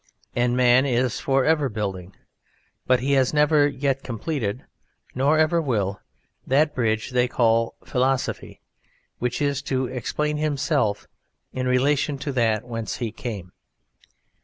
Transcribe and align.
And 0.35 0.57
man 0.57 0.87
is 0.87 1.19
for 1.19 1.45
ever 1.45 1.69
building 1.69 2.15
but 2.87 3.01
he 3.01 3.11
has 3.11 3.35
never 3.35 3.67
yet 3.67 4.01
completed, 4.01 4.65
nor 5.13 5.37
ever 5.37 5.61
will 5.61 6.01
that 6.47 6.73
bridge 6.73 7.11
they 7.11 7.27
call 7.27 7.75
philosophy, 7.85 8.61
which 9.19 9.43
is 9.43 9.61
to 9.61 9.85
explain 9.85 10.37
himself 10.37 11.07
in 11.53 11.67
relation 11.67 12.17
to 12.17 12.31
that 12.31 12.63
whence 12.65 12.95
he 12.95 13.11
came. 13.11 13.51